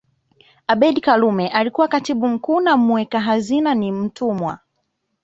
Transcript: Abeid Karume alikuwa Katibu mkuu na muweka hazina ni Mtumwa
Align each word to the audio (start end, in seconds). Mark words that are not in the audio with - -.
Abeid 0.67 1.01
Karume 1.01 1.47
alikuwa 1.47 1.87
Katibu 1.87 2.27
mkuu 2.27 2.59
na 2.61 2.77
muweka 2.77 3.19
hazina 3.19 3.75
ni 3.75 3.91
Mtumwa 3.91 4.59